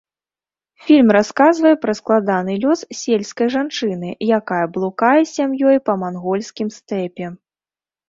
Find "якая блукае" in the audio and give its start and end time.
4.41-5.15